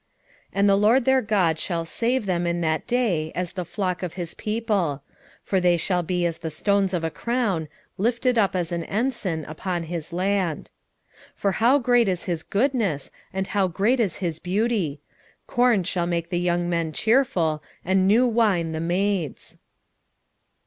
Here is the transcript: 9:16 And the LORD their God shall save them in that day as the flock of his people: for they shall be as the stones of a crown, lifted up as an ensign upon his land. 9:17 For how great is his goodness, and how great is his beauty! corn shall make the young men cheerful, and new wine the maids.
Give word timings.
9:16 0.47 0.49
And 0.53 0.67
the 0.69 0.75
LORD 0.75 1.05
their 1.05 1.21
God 1.21 1.59
shall 1.59 1.85
save 1.85 2.25
them 2.25 2.47
in 2.47 2.61
that 2.61 2.87
day 2.87 3.31
as 3.35 3.53
the 3.53 3.63
flock 3.63 4.01
of 4.01 4.13
his 4.13 4.33
people: 4.33 5.03
for 5.43 5.59
they 5.61 5.77
shall 5.77 6.01
be 6.01 6.25
as 6.25 6.39
the 6.39 6.49
stones 6.49 6.95
of 6.95 7.03
a 7.03 7.11
crown, 7.11 7.67
lifted 7.99 8.35
up 8.35 8.55
as 8.55 8.71
an 8.71 8.83
ensign 8.85 9.45
upon 9.45 9.83
his 9.83 10.11
land. 10.11 10.71
9:17 11.35 11.41
For 11.41 11.51
how 11.51 11.77
great 11.77 12.07
is 12.07 12.23
his 12.23 12.41
goodness, 12.41 13.11
and 13.31 13.45
how 13.45 13.67
great 13.67 13.99
is 13.99 14.15
his 14.15 14.39
beauty! 14.39 15.01
corn 15.45 15.83
shall 15.83 16.07
make 16.07 16.31
the 16.31 16.39
young 16.39 16.67
men 16.67 16.91
cheerful, 16.93 17.61
and 17.85 18.07
new 18.07 18.25
wine 18.25 18.71
the 18.71 18.79
maids. 18.79 19.59